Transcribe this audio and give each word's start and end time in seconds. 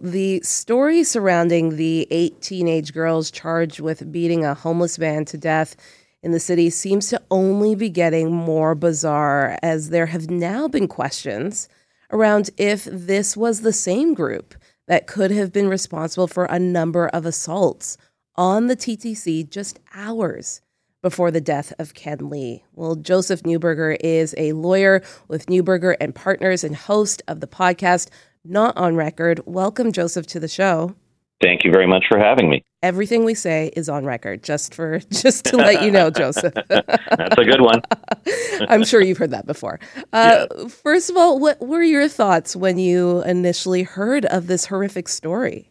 The 0.00 0.40
story 0.42 1.02
surrounding 1.02 1.76
the 1.76 2.06
eight 2.10 2.40
teenage 2.40 2.94
girls 2.94 3.32
charged 3.32 3.80
with 3.80 4.12
beating 4.12 4.44
a 4.44 4.54
homeless 4.54 4.96
man 4.96 5.24
to 5.26 5.38
death 5.38 5.74
in 6.22 6.30
the 6.30 6.38
city 6.38 6.70
seems 6.70 7.08
to 7.08 7.20
only 7.32 7.74
be 7.74 7.88
getting 7.88 8.32
more 8.32 8.76
bizarre 8.76 9.58
as 9.60 9.90
there 9.90 10.06
have 10.06 10.30
now 10.30 10.68
been 10.68 10.86
questions 10.86 11.68
around 12.12 12.50
if 12.56 12.84
this 12.84 13.36
was 13.36 13.60
the 13.60 13.72
same 13.72 14.14
group 14.14 14.54
that 14.86 15.08
could 15.08 15.32
have 15.32 15.52
been 15.52 15.68
responsible 15.68 16.28
for 16.28 16.44
a 16.44 16.60
number 16.60 17.08
of 17.08 17.26
assaults 17.26 17.98
on 18.36 18.68
the 18.68 18.76
TTC 18.76 19.50
just 19.50 19.80
hours 19.94 20.60
before 21.02 21.30
the 21.30 21.40
death 21.40 21.72
of 21.78 21.94
Ken 21.94 22.30
Lee. 22.30 22.64
Well, 22.72 22.94
Joseph 22.94 23.42
Neuberger 23.42 23.96
is 24.00 24.34
a 24.38 24.52
lawyer 24.52 25.02
with 25.26 25.46
Neuberger 25.46 25.96
and 26.00 26.14
Partners 26.14 26.62
and 26.64 26.74
host 26.74 27.22
of 27.28 27.40
the 27.40 27.46
podcast 27.46 28.10
not 28.44 28.76
on 28.76 28.96
record. 28.96 29.40
Welcome, 29.46 29.92
Joseph, 29.92 30.26
to 30.28 30.40
the 30.40 30.48
show. 30.48 30.94
Thank 31.40 31.64
you 31.64 31.70
very 31.70 31.86
much 31.86 32.04
for 32.08 32.18
having 32.18 32.50
me. 32.50 32.64
Everything 32.82 33.24
we 33.24 33.34
say 33.34 33.70
is 33.76 33.88
on 33.88 34.04
record, 34.04 34.42
just 34.42 34.74
for 34.74 34.98
just 35.10 35.44
to 35.46 35.56
let 35.56 35.82
you 35.82 35.90
know, 35.90 36.10
Joseph. 36.10 36.54
That's 36.68 37.38
a 37.38 37.44
good 37.44 37.60
one. 37.60 37.80
I'm 38.68 38.84
sure 38.84 39.00
you've 39.00 39.18
heard 39.18 39.30
that 39.30 39.46
before. 39.46 39.78
Uh, 40.12 40.46
yeah. 40.58 40.68
First 40.68 41.10
of 41.10 41.16
all, 41.16 41.38
what 41.38 41.60
were 41.60 41.82
your 41.82 42.08
thoughts 42.08 42.56
when 42.56 42.78
you 42.78 43.22
initially 43.22 43.84
heard 43.84 44.24
of 44.26 44.48
this 44.48 44.66
horrific 44.66 45.08
story? 45.08 45.70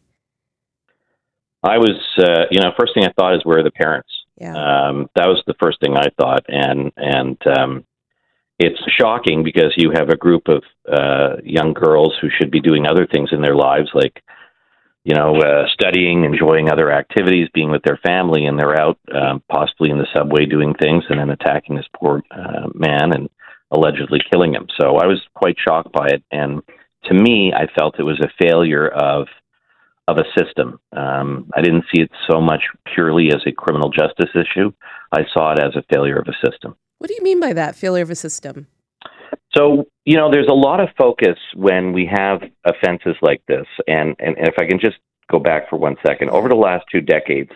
I 1.63 1.77
was, 1.79 1.99
uh, 2.17 2.45
you 2.49 2.61
know, 2.61 2.71
first 2.79 2.93
thing 2.93 3.03
I 3.03 3.11
thought 3.17 3.35
is 3.35 3.41
where 3.43 3.59
are 3.59 3.63
the 3.63 3.71
parents? 3.71 4.09
Yeah. 4.39 4.53
Um, 4.53 5.09
that 5.15 5.27
was 5.27 5.43
the 5.47 5.55
first 5.59 5.79
thing 5.81 5.97
I 5.97 6.09
thought, 6.17 6.45
and 6.47 6.91
and 6.95 7.37
um, 7.47 7.85
it's 8.59 8.79
shocking 8.99 9.43
because 9.43 9.73
you 9.77 9.91
have 9.93 10.09
a 10.09 10.17
group 10.17 10.47
of 10.47 10.63
uh, 10.91 11.37
young 11.43 11.73
girls 11.73 12.13
who 12.19 12.29
should 12.29 12.51
be 12.51 12.59
doing 12.59 12.87
other 12.87 13.05
things 13.05 13.29
in 13.31 13.41
their 13.41 13.55
lives, 13.55 13.89
like 13.93 14.23
you 15.03 15.15
know, 15.15 15.37
uh, 15.37 15.63
studying, 15.71 16.25
enjoying 16.25 16.69
other 16.69 16.91
activities, 16.91 17.47
being 17.53 17.71
with 17.71 17.81
their 17.83 17.97
family, 18.05 18.45
and 18.45 18.59
they're 18.59 18.77
out 18.77 18.99
um, 19.15 19.41
possibly 19.49 19.89
in 19.89 19.97
the 19.97 20.07
subway 20.13 20.45
doing 20.45 20.73
things, 20.73 21.05
and 21.09 21.17
then 21.17 21.29
attacking 21.29 21.77
this 21.77 21.85
poor 21.95 22.21
uh, 22.29 22.67
man 22.73 23.13
and 23.13 23.29
allegedly 23.71 24.19
killing 24.29 24.53
him. 24.53 24.67
So 24.79 24.97
I 24.97 25.05
was 25.05 25.21
quite 25.33 25.55
shocked 25.65 25.93
by 25.93 26.07
it, 26.07 26.23
and 26.31 26.61
to 27.05 27.13
me, 27.13 27.53
I 27.55 27.67
felt 27.77 27.99
it 27.99 28.03
was 28.03 28.19
a 28.19 28.43
failure 28.43 28.87
of 28.87 29.27
of 30.09 30.17
a 30.17 30.41
system. 30.41 30.79
Um, 30.95 31.51
I 31.55 31.61
didn't 31.61 31.85
see 31.93 32.01
it 32.01 32.11
so 32.29 32.41
much 32.41 32.63
purely 32.93 33.27
as 33.29 33.41
a 33.45 33.51
criminal 33.51 33.89
justice 33.89 34.31
issue. 34.35 34.71
I 35.11 35.21
saw 35.33 35.53
it 35.53 35.59
as 35.59 35.75
a 35.75 35.83
failure 35.93 36.17
of 36.17 36.27
a 36.27 36.49
system. 36.49 36.75
What 36.99 37.07
do 37.07 37.15
you 37.15 37.23
mean 37.23 37.39
by 37.39 37.53
that, 37.53 37.75
failure 37.75 38.03
of 38.03 38.09
a 38.09 38.15
system? 38.15 38.67
So, 39.55 39.85
you 40.05 40.17
know, 40.17 40.29
there's 40.31 40.49
a 40.49 40.53
lot 40.53 40.79
of 40.79 40.89
focus 40.97 41.37
when 41.55 41.93
we 41.93 42.09
have 42.11 42.41
offenses 42.65 43.15
like 43.21 43.41
this. 43.47 43.65
And, 43.87 44.15
and, 44.19 44.37
and 44.37 44.47
if 44.47 44.55
I 44.59 44.67
can 44.67 44.79
just 44.79 44.97
go 45.31 45.39
back 45.39 45.69
for 45.69 45.77
one 45.77 45.95
second, 46.05 46.29
over 46.29 46.49
the 46.49 46.55
last 46.55 46.85
two 46.91 47.01
decades, 47.01 47.51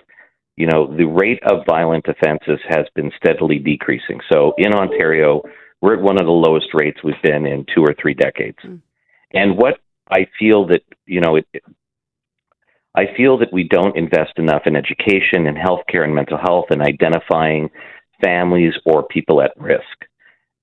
you 0.57 0.67
know, 0.67 0.95
the 0.95 1.05
rate 1.05 1.41
of 1.43 1.65
violent 1.65 2.05
offenses 2.07 2.59
has 2.67 2.85
been 2.95 3.11
steadily 3.17 3.59
decreasing. 3.59 4.19
So 4.31 4.53
in 4.57 4.73
Ontario, 4.73 5.41
we're 5.81 5.95
at 5.95 6.01
one 6.01 6.19
of 6.19 6.25
the 6.25 6.31
lowest 6.31 6.67
rates 6.73 6.99
we've 7.03 7.21
been 7.23 7.45
in 7.45 7.65
two 7.73 7.81
or 7.81 7.95
three 7.99 8.13
decades. 8.13 8.57
Mm. 8.63 8.81
And 9.33 9.57
what 9.57 9.79
I 10.09 10.27
feel 10.37 10.67
that, 10.67 10.81
you 11.05 11.21
know, 11.21 11.37
it, 11.37 11.47
I 12.95 13.05
feel 13.15 13.37
that 13.39 13.53
we 13.53 13.63
don't 13.63 13.97
invest 13.97 14.33
enough 14.37 14.63
in 14.65 14.75
education 14.75 15.47
and 15.47 15.57
healthcare 15.57 16.03
and 16.03 16.13
mental 16.13 16.37
health 16.37 16.65
and 16.69 16.81
identifying 16.81 17.69
families 18.23 18.73
or 18.85 19.03
people 19.03 19.41
at 19.41 19.53
risk. 19.57 19.83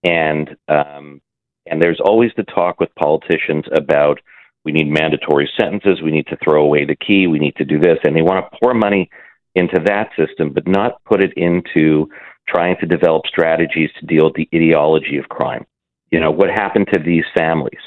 And 0.04 0.56
um, 0.68 1.20
and 1.66 1.82
there's 1.82 2.00
always 2.02 2.30
the 2.36 2.44
talk 2.44 2.80
with 2.80 2.94
politicians 2.94 3.64
about 3.72 4.20
we 4.64 4.72
need 4.72 4.88
mandatory 4.88 5.48
sentences, 5.58 6.02
we 6.02 6.10
need 6.10 6.26
to 6.26 6.38
throw 6.42 6.62
away 6.64 6.84
the 6.84 6.96
key, 6.96 7.26
we 7.26 7.38
need 7.38 7.56
to 7.56 7.64
do 7.64 7.78
this, 7.78 7.98
and 8.04 8.14
they 8.14 8.22
want 8.22 8.44
to 8.44 8.58
pour 8.60 8.74
money 8.74 9.10
into 9.54 9.80
that 9.86 10.10
system, 10.16 10.52
but 10.52 10.66
not 10.66 11.02
put 11.04 11.22
it 11.22 11.32
into 11.36 12.08
trying 12.48 12.76
to 12.80 12.86
develop 12.86 13.26
strategies 13.26 13.90
to 13.98 14.06
deal 14.06 14.24
with 14.26 14.34
the 14.34 14.48
ideology 14.54 15.18
of 15.18 15.28
crime. 15.28 15.66
You 16.10 16.20
know, 16.20 16.30
what 16.30 16.50
happened 16.50 16.88
to 16.92 17.00
these 17.00 17.24
families? 17.36 17.80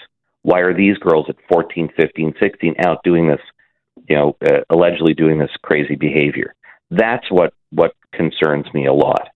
Why 0.44 0.60
are 0.60 0.76
these 0.76 0.98
girls 0.98 1.28
at 1.30 1.36
14, 1.52 1.90
15, 1.96 2.34
16 2.40 2.76
out 2.86 3.04
doing 3.04 3.28
this, 3.28 3.42
you 4.08 4.16
know, 4.16 4.38
uh, 4.46 4.62
allegedly 4.70 5.14
doing 5.14 5.40
this 5.40 5.52
crazy 5.64 5.96
behavior? 5.96 6.54
That's 6.90 7.30
what, 7.30 7.54
what 7.72 7.94
concerns 8.14 8.66
me 8.74 8.86
a 8.86 8.94
lot. 8.94 9.30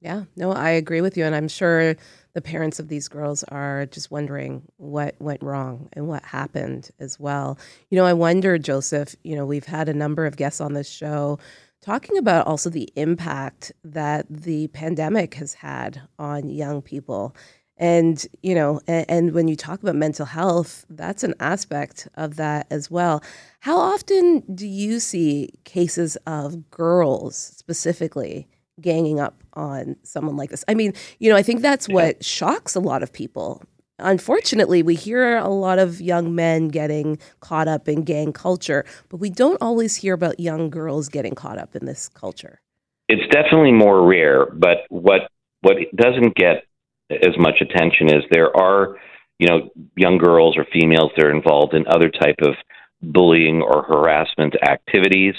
Yeah, 0.00 0.24
no, 0.36 0.52
I 0.52 0.70
agree 0.70 1.00
with 1.00 1.16
you. 1.16 1.24
And 1.24 1.34
I'm 1.34 1.48
sure 1.48 1.96
the 2.32 2.40
parents 2.40 2.78
of 2.78 2.88
these 2.88 3.08
girls 3.08 3.42
are 3.44 3.86
just 3.86 4.10
wondering 4.10 4.62
what 4.76 5.16
went 5.20 5.42
wrong 5.42 5.88
and 5.92 6.06
what 6.06 6.24
happened 6.24 6.90
as 7.00 7.18
well. 7.18 7.58
You 7.90 7.96
know, 7.98 8.04
I 8.04 8.12
wonder, 8.12 8.58
Joseph, 8.58 9.16
you 9.24 9.34
know, 9.34 9.44
we've 9.44 9.66
had 9.66 9.88
a 9.88 9.94
number 9.94 10.24
of 10.24 10.36
guests 10.36 10.60
on 10.60 10.72
this 10.74 10.88
show 10.88 11.38
talking 11.80 12.16
about 12.16 12.46
also 12.46 12.70
the 12.70 12.88
impact 12.94 13.72
that 13.84 14.26
the 14.30 14.68
pandemic 14.68 15.34
has 15.34 15.54
had 15.54 16.00
on 16.18 16.48
young 16.48 16.80
people. 16.80 17.34
And, 17.76 18.24
you 18.42 18.54
know, 18.54 18.80
and, 18.86 19.06
and 19.08 19.32
when 19.34 19.48
you 19.48 19.56
talk 19.56 19.82
about 19.82 19.94
mental 19.96 20.26
health, 20.26 20.84
that's 20.90 21.24
an 21.24 21.34
aspect 21.40 22.06
of 22.14 22.36
that 22.36 22.66
as 22.70 22.88
well. 22.90 23.22
How 23.60 23.78
often 23.78 24.40
do 24.54 24.66
you 24.66 25.00
see 25.00 25.50
cases 25.64 26.16
of 26.26 26.70
girls 26.70 27.36
specifically? 27.36 28.48
Ganging 28.80 29.20
up 29.20 29.42
on 29.54 29.96
someone 30.02 30.36
like 30.36 30.50
this. 30.50 30.64
I 30.68 30.74
mean, 30.74 30.92
you 31.18 31.30
know, 31.30 31.36
I 31.36 31.42
think 31.42 31.62
that's 31.62 31.88
what 31.88 32.16
yeah. 32.16 32.22
shocks 32.22 32.74
a 32.74 32.80
lot 32.80 33.02
of 33.02 33.12
people. 33.12 33.62
Unfortunately, 34.00 34.82
we 34.82 34.94
hear 34.94 35.36
a 35.38 35.48
lot 35.48 35.80
of 35.80 36.00
young 36.00 36.34
men 36.34 36.68
getting 36.68 37.18
caught 37.40 37.66
up 37.66 37.88
in 37.88 38.04
gang 38.04 38.32
culture, 38.32 38.84
but 39.08 39.16
we 39.16 39.28
don't 39.28 39.60
always 39.60 39.96
hear 39.96 40.14
about 40.14 40.38
young 40.38 40.70
girls 40.70 41.08
getting 41.08 41.34
caught 41.34 41.58
up 41.58 41.74
in 41.74 41.84
this 41.84 42.08
culture. 42.08 42.60
It's 43.08 43.26
definitely 43.32 43.72
more 43.72 44.06
rare, 44.06 44.46
but 44.46 44.78
what 44.90 45.22
what 45.62 45.76
doesn't 45.96 46.36
get 46.36 46.64
as 47.10 47.36
much 47.38 47.60
attention 47.60 48.08
is 48.14 48.22
there 48.30 48.56
are, 48.56 48.96
you 49.40 49.48
know, 49.48 49.70
young 49.96 50.18
girls 50.18 50.56
or 50.56 50.64
females 50.72 51.10
that 51.16 51.26
are 51.26 51.34
involved 51.34 51.74
in 51.74 51.84
other 51.88 52.10
type 52.10 52.36
of 52.42 52.54
bullying 53.02 53.62
or 53.62 53.82
harassment 53.82 54.54
activities 54.62 55.34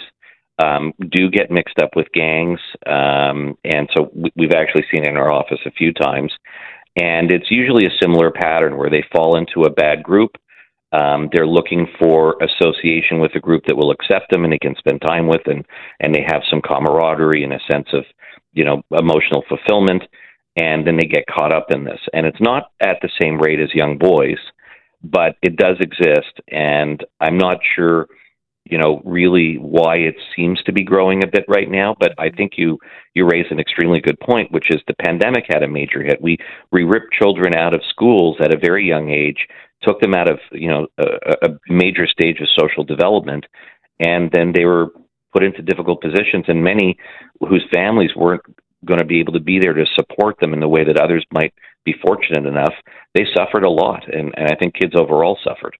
um, 0.61 0.93
do 1.11 1.29
get 1.29 1.51
mixed 1.51 1.79
up 1.79 1.91
with 1.95 2.11
gangs, 2.13 2.59
um, 2.85 3.57
and 3.63 3.89
so 3.95 4.11
we've 4.35 4.53
actually 4.53 4.85
seen 4.91 5.03
it 5.03 5.09
in 5.09 5.17
our 5.17 5.33
office 5.33 5.59
a 5.65 5.71
few 5.71 5.93
times. 5.93 6.31
And 7.01 7.31
it's 7.31 7.49
usually 7.49 7.85
a 7.85 7.97
similar 8.01 8.31
pattern 8.31 8.77
where 8.77 8.89
they 8.89 9.03
fall 9.11 9.37
into 9.37 9.63
a 9.63 9.69
bad 9.69 10.03
group. 10.03 10.31
Um, 10.91 11.29
they're 11.31 11.47
looking 11.47 11.87
for 11.99 12.35
association 12.41 13.19
with 13.19 13.31
a 13.35 13.39
group 13.39 13.63
that 13.67 13.75
will 13.75 13.91
accept 13.91 14.31
them 14.31 14.43
and 14.43 14.51
they 14.51 14.57
can 14.57 14.75
spend 14.75 15.01
time 15.01 15.27
with, 15.27 15.41
and 15.45 15.65
and 15.99 16.13
they 16.13 16.25
have 16.27 16.41
some 16.49 16.61
camaraderie 16.61 17.43
and 17.43 17.53
a 17.53 17.59
sense 17.71 17.87
of, 17.93 18.03
you 18.53 18.65
know, 18.65 18.81
emotional 18.91 19.43
fulfillment. 19.47 20.03
And 20.55 20.85
then 20.85 20.97
they 20.97 21.07
get 21.07 21.27
caught 21.27 21.53
up 21.53 21.67
in 21.69 21.85
this, 21.85 22.01
and 22.11 22.25
it's 22.25 22.41
not 22.41 22.71
at 22.81 22.97
the 23.01 23.09
same 23.21 23.37
rate 23.37 23.61
as 23.61 23.73
young 23.73 23.97
boys, 23.97 24.39
but 25.03 25.37
it 25.41 25.55
does 25.55 25.77
exist. 25.79 26.41
And 26.49 27.05
I'm 27.21 27.37
not 27.37 27.59
sure 27.75 28.07
you 28.69 28.77
know 28.77 29.01
really 29.03 29.55
why 29.55 29.95
it 29.97 30.15
seems 30.35 30.61
to 30.63 30.71
be 30.71 30.83
growing 30.83 31.23
a 31.23 31.27
bit 31.27 31.43
right 31.47 31.69
now 31.69 31.95
but 31.99 32.13
i 32.17 32.29
think 32.29 32.53
you 32.55 32.77
you 33.15 33.25
raise 33.25 33.45
an 33.49 33.59
extremely 33.59 33.99
good 33.99 34.19
point 34.19 34.51
which 34.51 34.69
is 34.69 34.81
the 34.87 34.93
pandemic 35.05 35.45
had 35.49 35.63
a 35.63 35.67
major 35.67 36.03
hit. 36.03 36.21
We 36.21 36.37
we 36.71 36.83
ripped 36.83 37.13
children 37.19 37.55
out 37.55 37.73
of 37.73 37.81
schools 37.89 38.37
at 38.41 38.53
a 38.53 38.59
very 38.59 38.87
young 38.87 39.09
age 39.09 39.47
took 39.81 39.99
them 39.99 40.13
out 40.13 40.29
of 40.29 40.39
you 40.51 40.69
know 40.69 40.87
a, 40.97 41.47
a 41.47 41.49
major 41.67 42.07
stage 42.07 42.39
of 42.39 42.47
social 42.57 42.83
development 42.83 43.45
and 43.99 44.31
then 44.31 44.53
they 44.53 44.65
were 44.65 44.93
put 45.33 45.43
into 45.43 45.61
difficult 45.61 46.01
positions 46.01 46.45
and 46.47 46.63
many 46.63 46.97
whose 47.41 47.65
families 47.73 48.11
weren't 48.15 48.41
going 48.85 48.99
to 48.99 49.05
be 49.05 49.19
able 49.19 49.33
to 49.33 49.41
be 49.41 49.59
there 49.59 49.73
to 49.73 49.85
support 49.93 50.39
them 50.39 50.53
in 50.53 50.59
the 50.59 50.67
way 50.67 50.83
that 50.85 50.99
others 50.99 51.25
might 51.31 51.53
be 51.85 51.93
fortunate 52.05 52.45
enough 52.45 52.73
they 53.13 53.25
suffered 53.35 53.63
a 53.63 53.69
lot 53.69 54.03
and, 54.13 54.33
and 54.37 54.47
i 54.47 54.55
think 54.55 54.73
kids 54.73 54.93
overall 54.95 55.37
suffered 55.43 55.75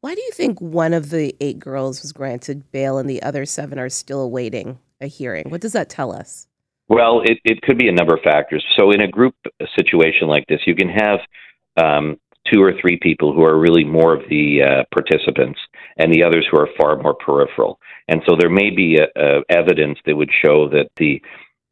why 0.00 0.14
do 0.14 0.22
you 0.22 0.30
think 0.32 0.60
one 0.60 0.94
of 0.94 1.10
the 1.10 1.36
eight 1.40 1.58
girls 1.58 2.02
was 2.02 2.12
granted 2.12 2.70
bail 2.72 2.98
and 2.98 3.08
the 3.08 3.22
other 3.22 3.44
seven 3.44 3.78
are 3.78 3.88
still 3.88 4.20
awaiting 4.20 4.78
a 5.00 5.06
hearing? 5.06 5.50
What 5.50 5.60
does 5.60 5.72
that 5.72 5.90
tell 5.90 6.12
us? 6.12 6.46
Well, 6.88 7.20
it, 7.24 7.38
it 7.44 7.62
could 7.62 7.78
be 7.78 7.88
a 7.88 7.92
number 7.92 8.14
of 8.14 8.22
factors. 8.22 8.64
So, 8.78 8.90
in 8.90 9.00
a 9.00 9.08
group 9.08 9.34
situation 9.78 10.26
like 10.26 10.46
this, 10.48 10.60
you 10.66 10.74
can 10.74 10.88
have 10.88 11.20
um, 11.76 12.18
two 12.52 12.62
or 12.62 12.72
three 12.80 12.98
people 13.00 13.32
who 13.32 13.44
are 13.44 13.58
really 13.58 13.84
more 13.84 14.14
of 14.14 14.28
the 14.28 14.62
uh, 14.62 14.84
participants 14.92 15.60
and 15.98 16.12
the 16.12 16.24
others 16.24 16.46
who 16.50 16.58
are 16.58 16.68
far 16.76 16.96
more 16.96 17.14
peripheral. 17.14 17.78
And 18.08 18.22
so, 18.26 18.34
there 18.38 18.50
may 18.50 18.70
be 18.70 18.96
a, 18.96 19.06
a 19.22 19.42
evidence 19.50 19.98
that 20.06 20.16
would 20.16 20.30
show 20.44 20.68
that 20.70 20.88
the 20.96 21.22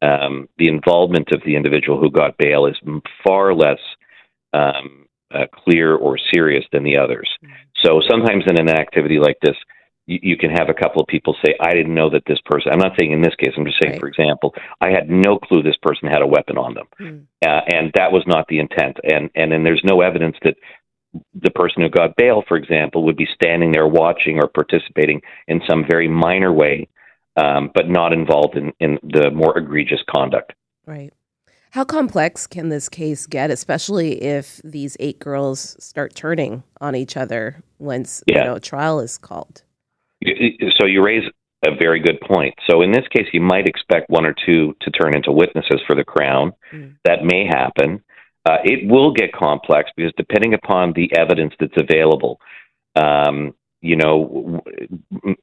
um, 0.01 0.47
the 0.57 0.69
involvement 0.69 1.29
of 1.33 1.41
the 1.45 1.57
individual 1.57 1.99
who 1.99 2.09
got 2.09 2.37
bail 2.37 2.65
is 2.65 2.77
far 3.25 3.53
less 3.53 3.79
um, 4.53 5.07
uh, 5.33 5.45
clear 5.53 5.95
or 5.95 6.17
serious 6.33 6.65
than 6.71 6.83
the 6.83 6.97
others. 6.97 7.29
So 7.83 8.01
sometimes 8.09 8.43
in 8.47 8.59
an 8.59 8.69
activity 8.69 9.19
like 9.19 9.37
this, 9.41 9.55
you, 10.05 10.19
you, 10.21 10.37
can 10.37 10.49
have 10.49 10.69
a 10.69 10.73
couple 10.73 11.01
of 11.01 11.07
people 11.07 11.35
say, 11.45 11.53
"I 11.61 11.73
didn't 11.73 11.93
know 11.93 12.09
that 12.09 12.23
this 12.25 12.39
person." 12.45 12.71
I'm 12.71 12.79
not 12.79 12.93
saying 12.99 13.11
in 13.11 13.21
this 13.21 13.35
case. 13.35 13.53
I'm 13.55 13.65
just 13.65 13.77
saying, 13.81 13.93
right. 13.93 14.01
for 14.01 14.07
example, 14.07 14.55
I 14.81 14.89
had 14.89 15.09
no 15.09 15.37
clue 15.37 15.61
this 15.61 15.77
person 15.81 16.09
had 16.09 16.23
a 16.23 16.27
weapon 16.27 16.57
on 16.57 16.73
them, 16.73 16.87
mm-hmm. 16.99 17.23
uh, 17.47 17.61
and 17.67 17.91
that 17.95 18.11
was 18.11 18.23
not 18.25 18.47
the 18.47 18.59
intent. 18.59 18.97
And 19.03 19.29
and 19.35 19.51
then 19.51 19.63
there's 19.63 19.83
no 19.83 20.01
evidence 20.01 20.35
that 20.43 20.55
the 21.33 21.51
person 21.51 21.81
who 21.81 21.89
got 21.89 22.15
bail, 22.15 22.43
for 22.47 22.57
example, 22.57 23.03
would 23.05 23.17
be 23.17 23.27
standing 23.33 23.71
there 23.71 23.87
watching 23.87 24.39
or 24.41 24.47
participating 24.47 25.21
in 25.47 25.61
some 25.67 25.85
very 25.89 26.07
minor 26.07 26.53
way, 26.53 26.87
um, 27.35 27.71
but 27.73 27.89
not 27.89 28.13
involved 28.13 28.55
in, 28.55 28.71
in 28.79 28.99
the 29.03 29.31
more 29.31 29.57
egregious 29.57 30.01
conduct. 30.09 30.53
Right. 30.85 31.13
How 31.71 31.83
complex 31.83 32.47
can 32.47 32.69
this 32.69 32.89
case 32.89 33.27
get, 33.27 33.51
especially 33.51 34.23
if 34.23 34.59
these 34.63 34.97
eight 34.99 35.19
girls 35.19 35.75
start 35.79 36.15
turning 36.15 36.63
on 36.81 36.95
each 36.95 37.15
other 37.15 37.61
once 37.77 38.23
yeah. 38.25 38.39
you 38.39 38.43
know 38.45 38.55
a 38.55 38.59
trial 38.59 38.99
is 38.99 39.17
called? 39.17 39.61
So 40.23 40.85
you 40.87 41.03
raise 41.03 41.23
a 41.65 41.75
very 41.75 41.99
good 41.99 42.19
point. 42.21 42.55
So 42.69 42.81
in 42.81 42.91
this 42.91 43.07
case, 43.15 43.27
you 43.33 43.41
might 43.41 43.67
expect 43.67 44.09
one 44.09 44.25
or 44.25 44.33
two 44.45 44.75
to 44.81 44.91
turn 44.91 45.15
into 45.15 45.31
witnesses 45.31 45.81
for 45.85 45.95
the 45.95 46.03
crown. 46.03 46.53
Mm. 46.73 46.95
That 47.05 47.23
may 47.23 47.45
happen. 47.45 48.03
Uh, 48.45 48.57
it 48.63 48.89
will 48.89 49.13
get 49.13 49.31
complex 49.33 49.91
because 49.95 50.13
depending 50.17 50.53
upon 50.53 50.93
the 50.93 51.11
evidence 51.15 51.53
that's 51.59 51.73
available, 51.77 52.39
um, 52.95 53.53
you 53.81 53.95
know, 53.95 54.61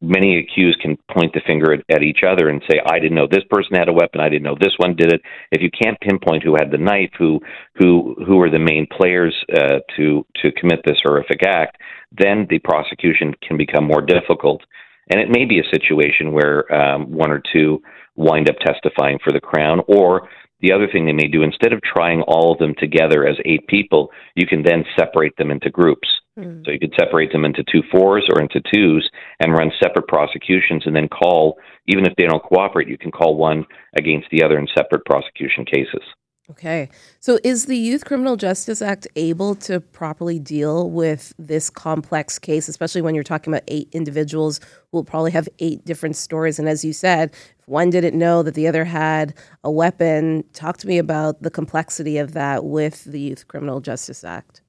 many 0.00 0.38
accused 0.38 0.80
can 0.80 0.98
point 1.10 1.32
the 1.32 1.40
finger 1.46 1.72
at, 1.72 1.84
at, 1.90 2.02
each 2.02 2.20
other 2.26 2.48
and 2.48 2.62
say, 2.68 2.78
"I 2.84 2.98
didn't 2.98 3.16
know 3.16 3.26
this 3.26 3.44
person 3.48 3.76
had 3.76 3.88
a 3.88 3.94
weapon. 3.94 4.20
I 4.20 4.28
didn't 4.28 4.42
know 4.42 4.56
this 4.60 4.74
one 4.76 4.94
did 4.94 5.12
it." 5.12 5.22
If 5.52 5.62
you 5.62 5.70
can't 5.70 5.98
pinpoint 6.00 6.42
who 6.42 6.54
had 6.58 6.70
the 6.70 6.78
knife, 6.78 7.10
who 7.18 7.40
who 7.76 8.14
who 8.26 8.40
are 8.42 8.50
the 8.50 8.58
main 8.58 8.86
players 8.86 9.34
uh, 9.54 9.78
to 9.96 10.26
to 10.42 10.52
commit 10.52 10.80
this 10.84 10.98
horrific 11.02 11.42
act, 11.46 11.78
then 12.12 12.46
the 12.50 12.58
prosecution 12.58 13.34
can 13.46 13.56
become 13.56 13.84
more 13.84 14.02
difficult. 14.02 14.62
And 15.08 15.20
it 15.20 15.30
may 15.30 15.44
be 15.44 15.60
a 15.60 15.70
situation 15.72 16.32
where 16.32 16.70
um, 16.74 17.12
one 17.12 17.30
or 17.30 17.42
two 17.52 17.80
wind 18.16 18.50
up 18.50 18.56
testifying 18.58 19.18
for 19.22 19.32
the 19.32 19.40
crown, 19.40 19.80
or 19.86 20.28
the 20.60 20.72
other 20.72 20.88
thing 20.90 21.06
they 21.06 21.12
may 21.12 21.28
do, 21.28 21.42
instead 21.42 21.72
of 21.72 21.80
trying 21.82 22.22
all 22.22 22.52
of 22.52 22.58
them 22.58 22.74
together 22.78 23.26
as 23.26 23.36
eight 23.44 23.66
people, 23.66 24.10
you 24.34 24.46
can 24.46 24.62
then 24.62 24.84
separate 24.98 25.36
them 25.36 25.50
into 25.50 25.70
groups. 25.70 26.08
Mm. 26.38 26.64
So 26.64 26.72
you 26.72 26.78
could 26.78 26.94
separate 26.98 27.32
them 27.32 27.44
into 27.44 27.64
two 27.70 27.82
fours 27.90 28.26
or 28.32 28.40
into 28.40 28.60
twos 28.72 29.08
and 29.40 29.52
run 29.52 29.70
separate 29.82 30.06
prosecutions 30.06 30.82
and 30.86 30.94
then 30.94 31.08
call, 31.08 31.58
even 31.86 32.04
if 32.04 32.14
they 32.16 32.26
don't 32.26 32.42
cooperate, 32.42 32.88
you 32.88 32.98
can 32.98 33.10
call 33.10 33.36
one 33.36 33.64
against 33.96 34.28
the 34.30 34.42
other 34.42 34.58
in 34.58 34.66
separate 34.76 35.04
prosecution 35.04 35.64
cases. 35.64 36.02
Okay. 36.48 36.90
So 37.18 37.40
is 37.42 37.66
the 37.66 37.76
Youth 37.76 38.04
Criminal 38.04 38.36
Justice 38.36 38.80
Act 38.80 39.08
able 39.16 39.56
to 39.56 39.80
properly 39.80 40.38
deal 40.38 40.88
with 40.88 41.34
this 41.38 41.70
complex 41.70 42.38
case, 42.38 42.68
especially 42.68 43.02
when 43.02 43.16
you're 43.16 43.24
talking 43.24 43.52
about 43.52 43.64
eight 43.66 43.88
individuals 43.90 44.60
who 44.92 44.98
will 44.98 45.04
probably 45.04 45.32
have 45.32 45.48
eight 45.58 45.84
different 45.84 46.14
stories? 46.14 46.60
And 46.60 46.68
as 46.68 46.84
you 46.84 46.92
said, 46.92 47.30
if 47.58 47.66
one 47.66 47.90
didn't 47.90 48.16
know 48.16 48.44
that 48.44 48.54
the 48.54 48.68
other 48.68 48.84
had 48.84 49.34
a 49.64 49.72
weapon, 49.72 50.44
talk 50.52 50.76
to 50.78 50.86
me 50.86 50.98
about 50.98 51.42
the 51.42 51.50
complexity 51.50 52.18
of 52.18 52.32
that 52.34 52.64
with 52.64 53.02
the 53.04 53.18
Youth 53.18 53.48
Criminal 53.48 53.80
Justice 53.80 54.22
Act. 54.22 54.62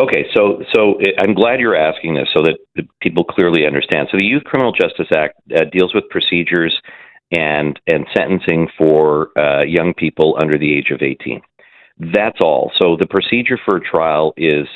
Okay, 0.00 0.24
so 0.34 0.62
so 0.74 0.98
I'm 1.20 1.34
glad 1.34 1.60
you're 1.60 1.76
asking 1.76 2.14
this 2.14 2.28
so 2.34 2.42
that 2.42 2.86
people 3.00 3.22
clearly 3.24 3.64
understand. 3.64 4.08
So 4.10 4.18
the 4.18 4.26
Youth 4.26 4.42
Criminal 4.42 4.72
Justice 4.72 5.06
Act 5.14 5.36
uh, 5.54 5.64
deals 5.72 5.94
with 5.94 6.08
procedures 6.10 6.74
and 7.30 7.78
and 7.86 8.04
sentencing 8.16 8.68
for 8.76 9.30
uh, 9.38 9.62
young 9.62 9.94
people 9.96 10.36
under 10.42 10.58
the 10.58 10.76
age 10.76 10.90
of 10.90 11.00
18. 11.00 11.40
That's 12.12 12.38
all. 12.40 12.72
So 12.80 12.96
the 12.98 13.06
procedure 13.06 13.58
for 13.64 13.76
a 13.76 13.80
trial 13.80 14.34
is 14.36 14.66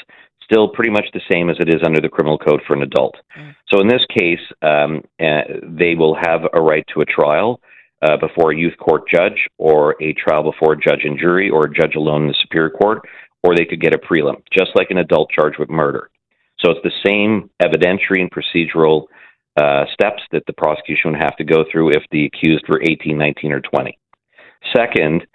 still 0.44 0.69
pretty 0.69 0.91
much 0.91 1.06
the 1.12 1.20
same 1.31 1.50
as 1.50 1.56
it 1.59 1.69
is 1.69 1.82
under 1.85 2.00
the 2.00 2.09
criminal 2.09 2.38
code 2.38 2.61
for 2.67 2.75
an 2.75 2.82
adult. 2.82 3.17
Mm. 3.37 3.56
So 3.70 3.81
in 3.81 3.88
this 3.88 4.05
case, 4.17 4.41
um, 4.62 5.03
uh, 5.20 5.43
they 5.62 5.97
will 5.97 6.15
have 6.15 6.43
a 6.55 6.61
right 6.61 6.87
to 6.94 7.00
a 7.00 7.05
trial 7.05 7.61
uh, 8.03 8.17
before 8.17 8.53
a 8.53 8.56
youth 8.56 8.76
court 8.79 9.03
judge, 9.12 9.49
or 9.59 10.00
a 10.00 10.12
trial 10.15 10.44
before 10.44 10.75
a 10.75 10.76
judge 10.76 11.00
and 11.03 11.19
jury, 11.19 11.50
or 11.50 11.67
a 11.67 11.75
judge 11.75 11.97
alone 11.97 12.23
in 12.23 12.29
the 12.29 12.37
superior 12.41 12.70
court, 12.70 13.03
or 13.43 13.55
they 13.55 13.64
could 13.64 13.81
get 13.81 13.94
a 13.94 13.99
prelim, 13.99 14.43
just 14.56 14.70
like 14.75 14.90
an 14.90 14.99
adult 14.99 15.31
charged 15.31 15.58
with 15.58 15.70
murder. 15.70 16.11
So 16.61 16.73
it's 16.73 16.81
the 16.82 17.06
same 17.06 17.50
evidentiary 17.62 18.20
and 18.20 18.31
procedural 18.31 19.06
uh, 19.56 19.85
steps 19.93 20.23
that 20.32 20.44
the 20.46 20.52
prosecution 20.52 21.12
would 21.12 21.23
have 21.23 21.37
to 21.37 21.44
go 21.44 21.64
through 21.70 21.90
if 21.90 22.02
the 22.11 22.26
accused 22.26 22.64
were 22.69 22.82
18, 22.82 23.17
19, 23.17 23.52
or 23.52 23.61
20. 23.61 23.99
Second, 24.76 25.26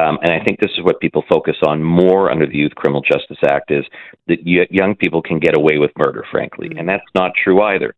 um, 0.00 0.18
and 0.22 0.32
I 0.32 0.44
think 0.44 0.60
this 0.60 0.70
is 0.76 0.84
what 0.84 1.00
people 1.00 1.24
focus 1.28 1.56
on 1.66 1.82
more 1.82 2.30
under 2.30 2.46
the 2.46 2.56
Youth 2.56 2.74
Criminal 2.74 3.02
Justice 3.02 3.38
Act 3.44 3.70
is 3.70 3.84
that 4.28 4.38
young 4.44 4.94
people 4.94 5.22
can 5.22 5.38
get 5.38 5.56
away 5.56 5.78
with 5.78 5.90
murder, 5.96 6.24
frankly, 6.30 6.68
mm-hmm. 6.68 6.78
and 6.78 6.88
that's 6.88 7.04
not 7.14 7.32
true 7.42 7.62
either. 7.62 7.94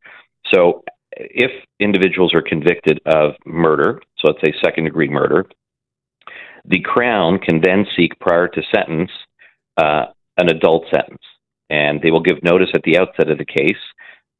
So, 0.55 0.85
if 1.13 1.51
individuals 1.81 2.33
are 2.35 2.43
convicted 2.43 3.01
of 3.05 3.33
murder, 3.45 4.01
so 4.19 4.33
let's 4.33 4.39
say 4.45 4.55
second 4.65 4.85
degree 4.85 5.09
murder, 5.09 5.45
the 6.65 6.81
Crown 6.81 7.39
can 7.39 7.61
then 7.61 7.85
seek 7.97 8.19
prior 8.21 8.47
to 8.49 8.63
sentence 8.75 9.11
uh, 9.77 10.07
an 10.37 10.49
adult 10.49 10.85
sentence, 10.95 11.23
and 11.69 12.01
they 12.03 12.11
will 12.11 12.23
give 12.23 12.43
notice 12.43 12.71
at 12.75 12.83
the 12.83 12.99
outset 12.99 13.31
of 13.31 13.39
the 13.39 13.45
case 13.45 13.77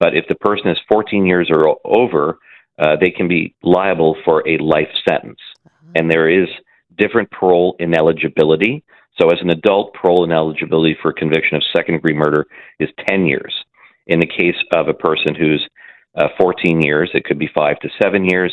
but 0.01 0.17
if 0.17 0.25
the 0.29 0.35
person 0.35 0.69
is 0.71 0.79
14 0.89 1.27
years 1.27 1.49
or 1.53 1.77
over, 1.85 2.39
uh, 2.79 2.97
they 2.99 3.11
can 3.11 3.29
be 3.29 3.55
liable 3.63 4.17
for 4.25 4.43
a 4.49 4.57
life 4.57 4.89
sentence. 5.07 5.39
Uh-huh. 5.65 5.93
And 5.95 6.11
there 6.11 6.29
is 6.29 6.49
different 6.99 7.31
parole 7.31 7.77
ineligibility. 7.79 8.83
So, 9.21 9.29
as 9.29 9.39
an 9.43 9.51
adult, 9.51 9.93
parole 9.93 10.25
ineligibility 10.25 10.97
for 11.01 11.13
conviction 11.13 11.57
of 11.57 11.63
second 11.77 11.95
degree 11.97 12.15
murder 12.15 12.47
is 12.81 12.89
10 13.09 13.27
years. 13.27 13.55
In 14.07 14.19
the 14.19 14.27
case 14.27 14.57
of 14.75 14.89
a 14.89 14.95
person 14.95 15.35
who's 15.35 15.69
uh, 16.17 16.29
14 16.41 16.81
years, 16.81 17.11
it 17.13 17.25
could 17.25 17.39
be 17.39 17.51
five 17.55 17.79
to 17.81 17.91
seven 18.03 18.25
years. 18.25 18.53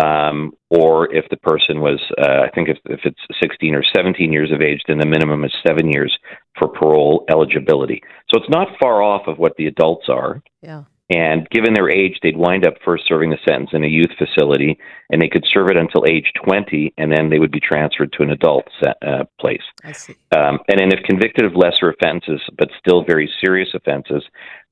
Um, 0.00 0.52
or 0.70 1.12
if 1.12 1.28
the 1.30 1.36
person 1.36 1.80
was, 1.80 2.00
uh, 2.18 2.42
I 2.46 2.50
think 2.54 2.68
if, 2.68 2.78
if 2.84 3.00
it's 3.04 3.20
16 3.42 3.74
or 3.74 3.82
17 3.94 4.32
years 4.32 4.52
of 4.52 4.62
age, 4.62 4.80
then 4.86 4.98
the 4.98 5.06
minimum 5.06 5.44
is 5.44 5.52
seven 5.66 5.90
years 5.90 6.16
for 6.58 6.68
parole 6.68 7.24
eligibility. 7.28 8.00
So 8.30 8.40
it's 8.40 8.50
not 8.50 8.68
far 8.80 9.02
off 9.02 9.26
of 9.26 9.38
what 9.38 9.56
the 9.56 9.66
adults 9.66 10.06
are. 10.08 10.42
Yeah. 10.62 10.84
And 11.10 11.48
given 11.50 11.74
their 11.74 11.90
age, 11.90 12.18
they'd 12.22 12.36
wind 12.36 12.64
up 12.64 12.74
first 12.84 13.02
serving 13.08 13.30
the 13.30 13.38
sentence 13.44 13.70
in 13.72 13.82
a 13.82 13.88
youth 13.88 14.12
facility, 14.16 14.78
and 15.10 15.20
they 15.20 15.28
could 15.28 15.44
serve 15.52 15.68
it 15.68 15.76
until 15.76 16.04
age 16.08 16.30
20, 16.44 16.94
and 16.98 17.10
then 17.10 17.30
they 17.30 17.40
would 17.40 17.50
be 17.50 17.58
transferred 17.58 18.12
to 18.12 18.22
an 18.22 18.30
adult 18.30 18.68
set, 18.80 18.96
uh, 19.02 19.24
place. 19.40 19.62
I 19.82 19.90
see. 19.90 20.14
Um, 20.30 20.60
and 20.68 20.78
then, 20.78 20.92
if 20.92 21.02
convicted 21.02 21.44
of 21.44 21.56
lesser 21.56 21.90
offenses, 21.90 22.40
but 22.56 22.68
still 22.78 23.02
very 23.02 23.28
serious 23.44 23.70
offenses, 23.74 24.22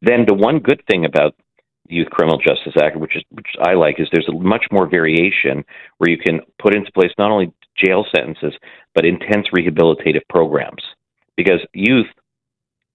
then 0.01 0.27
the 0.29 0.35
one 0.35 0.61
good 0.61 0.81
thing 0.89 1.05
about 1.05 1.35
Youth 1.89 2.11
Criminal 2.11 2.39
Justice 2.39 2.75
Act, 2.81 2.97
which 2.97 3.17
is 3.17 3.23
which 3.31 3.49
I 3.65 3.75
like, 3.75 3.99
is 3.99 4.09
there's 4.13 4.29
much 4.33 4.67
more 4.71 4.89
variation 4.89 5.65
where 5.99 6.11
you 6.11 6.19
can 6.19 6.41
put 6.61 6.75
into 6.75 6.93
place 6.93 7.13
not 7.19 7.31
only 7.31 7.53
jail 7.77 8.05
sentences 8.15 8.55
but 8.95 9.05
intense 9.05 9.47
rehabilitative 9.55 10.23
programs 10.29 10.83
because 11.37 11.61
youth, 11.73 12.09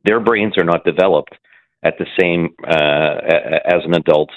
their 0.05 0.19
brains 0.19 0.57
are 0.57 0.65
not 0.65 0.83
developed 0.83 1.33
at 1.83 1.95
the 1.97 2.05
same 2.19 2.49
uh, 2.67 3.15
as 3.65 3.83
an 3.85 3.95
adult 3.95 4.29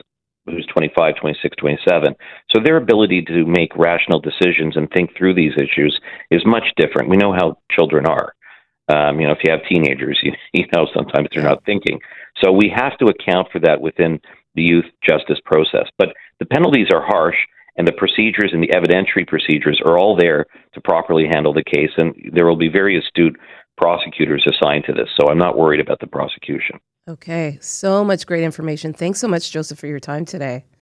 who's 0.46 0.66
25, 0.72 1.16
26, 1.20 1.56
27. 1.56 2.14
So 2.54 2.62
their 2.64 2.76
ability 2.76 3.22
to 3.22 3.44
make 3.44 3.76
rational 3.76 4.20
decisions 4.20 4.76
and 4.76 4.88
think 4.90 5.10
through 5.16 5.34
these 5.34 5.52
issues 5.56 5.98
is 6.30 6.42
much 6.46 6.64
different. 6.76 7.10
We 7.10 7.16
know 7.16 7.32
how 7.32 7.58
children 7.70 8.06
are. 8.06 8.32
Um, 8.88 9.20
you 9.20 9.26
know, 9.26 9.32
if 9.32 9.40
you 9.42 9.50
have 9.50 9.60
teenagers, 9.68 10.20
you, 10.22 10.32
you 10.52 10.66
know 10.72 10.86
sometimes 10.94 11.28
they're 11.32 11.42
not 11.42 11.64
thinking. 11.64 11.98
So 12.42 12.52
we 12.52 12.72
have 12.74 12.96
to 12.98 13.06
account 13.06 13.48
for 13.50 13.58
that 13.60 13.80
within 13.80 14.20
the 14.56 14.62
youth 14.62 14.86
justice 15.08 15.38
process. 15.44 15.86
But 15.98 16.08
the 16.40 16.46
penalties 16.46 16.88
are 16.92 17.04
harsh, 17.06 17.36
and 17.76 17.86
the 17.86 17.92
procedures 17.92 18.50
and 18.52 18.62
the 18.62 18.74
evidentiary 18.74 19.26
procedures 19.26 19.80
are 19.86 19.98
all 19.98 20.16
there 20.16 20.46
to 20.74 20.80
properly 20.80 21.26
handle 21.32 21.52
the 21.52 21.64
case. 21.64 21.90
And 21.96 22.14
there 22.32 22.46
will 22.46 22.56
be 22.56 22.68
very 22.68 22.98
astute 22.98 23.38
prosecutors 23.76 24.46
assigned 24.46 24.84
to 24.86 24.92
this. 24.92 25.08
So 25.20 25.28
I'm 25.30 25.38
not 25.38 25.56
worried 25.56 25.80
about 25.80 26.00
the 26.00 26.06
prosecution. 26.06 26.80
Okay. 27.08 27.58
So 27.60 28.04
much 28.04 28.26
great 28.26 28.42
information. 28.42 28.92
Thanks 28.92 29.20
so 29.20 29.28
much, 29.28 29.50
Joseph, 29.50 29.78
for 29.78 29.86
your 29.86 30.00
time 30.00 30.24
today. 30.24 30.64